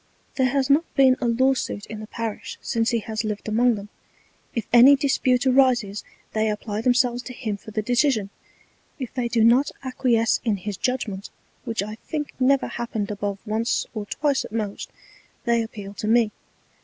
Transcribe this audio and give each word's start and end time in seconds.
There 0.33 0.47
has 0.49 0.67
not 0.67 0.91
been 0.95 1.15
a 1.21 1.27
Law 1.27 1.53
suit 1.53 1.85
in 1.85 1.99
the 1.99 2.07
Parish 2.07 2.57
since 2.59 2.89
he 2.89 2.97
has 3.01 3.23
liv'd 3.23 3.47
among 3.47 3.75
them: 3.75 3.89
If 4.55 4.65
any 4.73 4.95
Dispute 4.95 5.45
arises 5.45 6.03
they 6.33 6.49
apply 6.49 6.81
themselves 6.81 7.21
to 7.21 7.33
him 7.33 7.55
for 7.55 7.69
the 7.69 7.83
Decision, 7.83 8.31
if 8.97 9.13
they 9.13 9.27
do 9.27 9.43
not 9.43 9.69
acquiesce 9.83 10.39
in 10.43 10.57
his 10.57 10.75
Judgment, 10.75 11.29
which 11.65 11.83
I 11.83 11.97
think 12.07 12.33
never 12.39 12.65
happened 12.65 13.11
above 13.11 13.37
once 13.45 13.85
or 13.93 14.07
twice 14.07 14.43
at 14.43 14.51
most, 14.51 14.89
they 15.43 15.61
appeal 15.61 15.93
to 15.93 16.07
me. 16.07 16.31